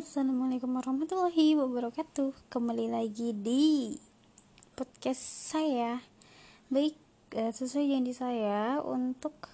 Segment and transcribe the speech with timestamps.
[0.00, 2.32] Assalamualaikum warahmatullahi wabarakatuh.
[2.48, 4.00] Kembali lagi di
[4.72, 5.20] podcast
[5.52, 6.00] saya.
[6.72, 6.96] Baik,
[7.36, 9.52] eh, sesuai janji saya Untuk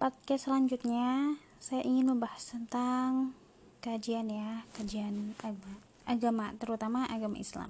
[0.00, 3.36] podcast selanjutnya Saya ingin membahas tentang
[3.84, 5.36] kajian ya Kajian
[6.08, 7.68] agama, terutama agama Islam.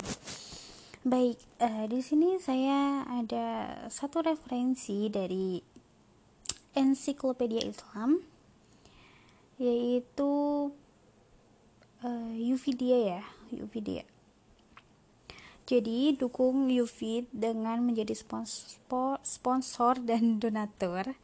[1.03, 5.59] Baik, uh, di sini saya ada satu referensi dari
[6.79, 8.23] ensiklopedia Islam
[9.59, 10.71] yaitu
[12.05, 13.23] uh, Yuvidia ya
[13.53, 14.05] Yuvidia
[15.71, 21.15] jadi dukung Yufid dengan menjadi sponsor, sponsor dan donatur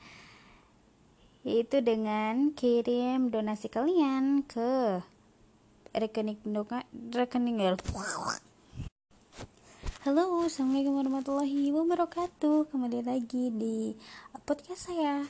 [1.46, 5.02] yaitu dengan kirim donasi kalian ke
[5.94, 6.42] rekening
[7.14, 7.62] rekening
[10.06, 12.70] Halo, assalamualaikum warahmatullahi wabarakatuh.
[12.70, 13.98] Kembali lagi di
[14.46, 15.26] podcast saya.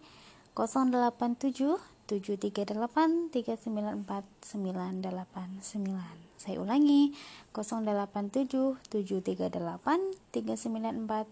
[0.52, 4.46] 087 738 394
[6.38, 7.10] saya ulangi
[7.50, 11.26] 087 738 394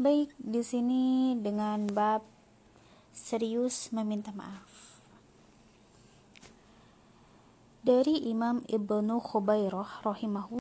[0.00, 2.24] Baik, di sini dengan bab
[3.12, 4.96] serius meminta maaf.
[7.84, 10.59] Dari Imam Ibnu Khubairah rahimahullah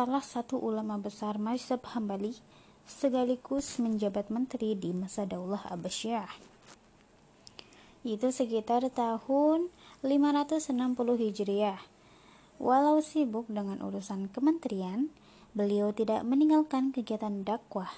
[0.00, 2.32] salah satu ulama besar mazhab Hambali
[2.88, 6.40] sekaligus menjabat menteri di masa Daulah Abbasiyah.
[8.00, 9.68] Itu sekitar tahun
[10.00, 10.72] 560
[11.20, 11.84] Hijriah.
[12.56, 15.12] Walau sibuk dengan urusan kementerian,
[15.52, 17.92] beliau tidak meninggalkan kegiatan dakwah.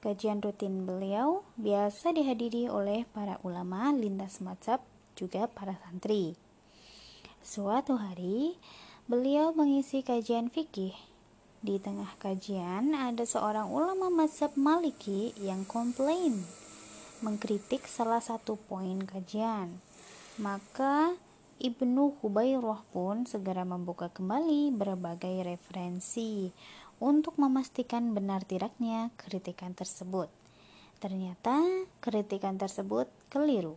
[0.00, 4.80] Kajian rutin beliau biasa dihadiri oleh para ulama lintas mazhab
[5.20, 6.32] juga para santri.
[7.44, 8.56] Suatu hari,
[9.04, 10.96] beliau mengisi kajian fikih
[11.66, 16.46] di tengah kajian, ada seorang ulama mazhab Maliki yang komplain
[17.26, 19.82] mengkritik salah satu poin kajian.
[20.38, 21.18] Maka
[21.58, 26.54] Ibnu Hubairah pun segera membuka kembali berbagai referensi
[27.02, 30.30] untuk memastikan benar tidaknya kritikan tersebut.
[31.02, 31.66] Ternyata
[31.98, 33.74] kritikan tersebut keliru.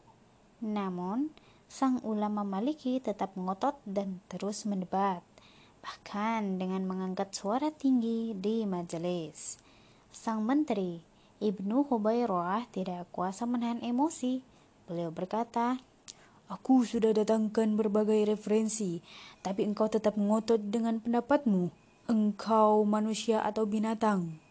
[0.61, 1.33] Namun,
[1.65, 5.25] sang ulama Maliki tetap ngotot dan terus mendebat
[5.79, 9.59] bahkan dengan mengangkat suara tinggi di majelis.
[10.09, 10.99] Sang menteri,
[11.39, 14.43] Ibnu Hubairah tidak kuasa menahan emosi.
[14.89, 15.79] Beliau berkata,
[16.49, 19.05] Aku sudah datangkan berbagai referensi,
[19.45, 21.69] tapi engkau tetap ngotot dengan pendapatmu.
[22.09, 24.41] Engkau manusia atau binatang.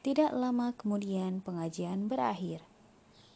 [0.00, 2.64] Tidak lama kemudian pengajian berakhir.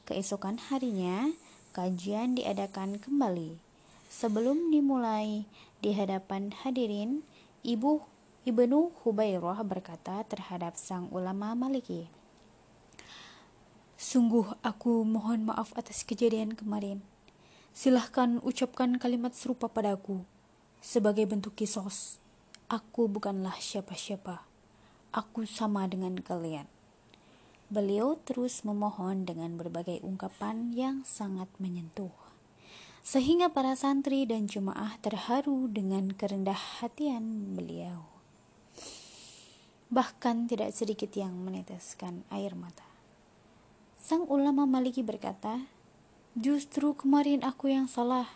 [0.08, 1.36] Keesokan harinya,
[1.76, 3.60] kajian diadakan kembali.
[4.08, 5.44] Sebelum dimulai,
[5.78, 7.22] di hadapan hadirin,
[7.62, 8.02] Ibu
[8.42, 12.10] Ibnu Hubairah berkata terhadap sang ulama Maliki,
[13.98, 17.02] Sungguh aku mohon maaf atas kejadian kemarin.
[17.74, 20.22] Silahkan ucapkan kalimat serupa padaku.
[20.78, 22.22] Sebagai bentuk kisos,
[22.70, 24.46] aku bukanlah siapa-siapa.
[25.10, 26.70] Aku sama dengan kalian.
[27.70, 32.27] Beliau terus memohon dengan berbagai ungkapan yang sangat menyentuh
[33.08, 38.04] sehingga para santri dan jemaah terharu dengan kerendah hatian beliau.
[39.88, 42.84] Bahkan tidak sedikit yang meneteskan air mata.
[43.96, 45.64] Sang ulama Maliki berkata,
[46.36, 48.28] Justru kemarin aku yang salah.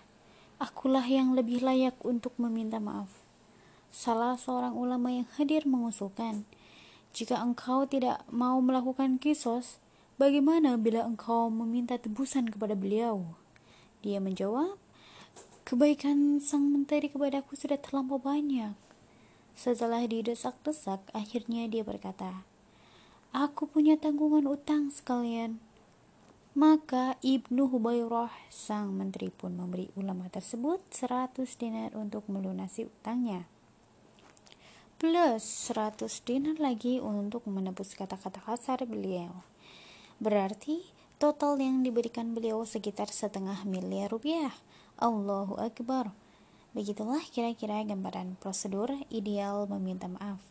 [0.56, 3.10] akulah yang lebih layak untuk meminta maaf.
[3.92, 6.46] Salah seorang ulama yang hadir mengusulkan,
[7.12, 9.82] jika engkau tidak mau melakukan kisos,
[10.16, 13.41] bagaimana bila engkau meminta tebusan kepada beliau?
[14.02, 14.74] Dia menjawab,
[15.62, 18.74] kebaikan sang menteri kepadaku sudah terlampau banyak.
[19.54, 22.42] Setelah didesak-desak, akhirnya dia berkata,
[23.32, 25.56] Aku punya tanggungan utang sekalian.
[26.52, 33.48] Maka Ibnu Hubairah, sang menteri pun memberi ulama tersebut 100 dinar untuk melunasi utangnya.
[35.00, 35.40] Plus
[35.72, 39.32] 100 dinar lagi untuk menebus kata-kata kasar beliau.
[40.20, 40.91] Berarti
[41.22, 44.50] total yang diberikan beliau sekitar setengah miliar rupiah.
[44.98, 46.10] Allahu Akbar.
[46.74, 50.42] Begitulah kira-kira gambaran prosedur ideal meminta maaf.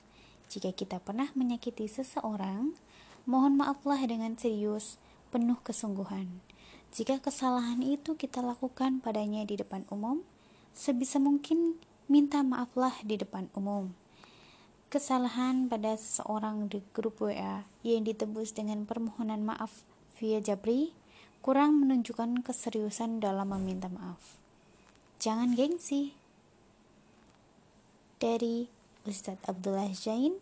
[0.47, 2.71] Jika kita pernah menyakiti seseorang,
[3.27, 4.95] mohon maaflah dengan serius,
[5.27, 6.39] penuh kesungguhan.
[6.95, 10.24] Jika kesalahan itu kita lakukan padanya di depan umum,
[10.71, 13.91] sebisa mungkin minta maaflah di depan umum.
[14.88, 19.90] Kesalahan pada seseorang di grup WA yang ditebus dengan permohonan maaf
[20.21, 20.94] via Jabri
[21.41, 24.38] kurang menunjukkan keseriusan dalam meminta maaf.
[25.18, 26.13] Jangan gengsi.
[28.21, 28.69] Dari
[29.09, 30.38] Ustadz Abdullah Jain,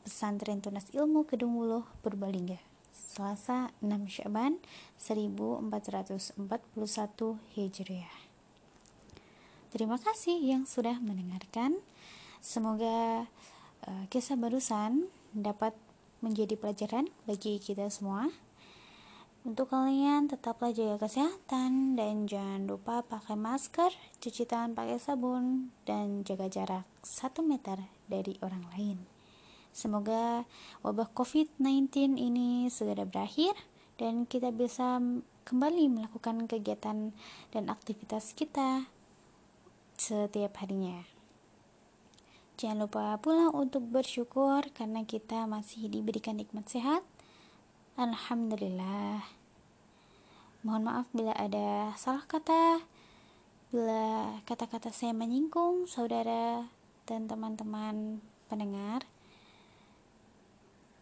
[0.00, 2.56] Pesantren Tunas Ilmu Kedung Wuluh, Purbalingga.
[2.96, 4.56] Selasa 6 Syaban
[4.96, 6.40] 1441
[7.52, 8.16] Hijriah.
[9.68, 11.76] Terima kasih yang sudah mendengarkan.
[12.40, 13.28] Semoga
[13.84, 15.76] uh, kisah barusan dapat
[16.24, 18.32] menjadi pelajaran bagi kita semua.
[19.46, 26.26] Untuk kalian tetaplah jaga kesehatan dan jangan lupa pakai masker, cuci tangan pakai sabun, dan
[26.26, 27.78] jaga jarak 1 meter
[28.10, 28.98] dari orang lain.
[29.70, 30.42] Semoga
[30.82, 33.54] wabah COVID-19 ini segera berakhir
[34.02, 34.98] dan kita bisa
[35.46, 37.14] kembali melakukan kegiatan
[37.54, 38.90] dan aktivitas kita
[39.94, 41.06] setiap harinya.
[42.58, 47.06] Jangan lupa pula untuk bersyukur karena kita masih diberikan nikmat sehat.
[47.96, 49.24] Alhamdulillah.
[50.60, 52.84] Mohon maaf bila ada salah kata,
[53.72, 56.68] bila kata-kata saya menyinggung saudara
[57.08, 58.20] dan teman-teman
[58.52, 59.00] pendengar.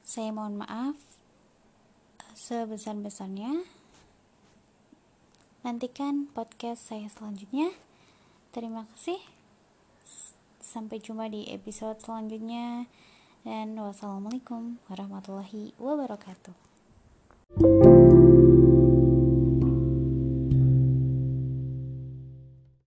[0.07, 0.95] Saya mohon maaf
[2.39, 3.67] sebesar-besarnya.
[5.67, 7.75] Nantikan podcast saya selanjutnya.
[8.55, 9.19] Terima kasih.
[10.63, 12.87] Sampai jumpa di episode selanjutnya.
[13.43, 16.74] Dan wassalamualaikum warahmatullahi wabarakatuh.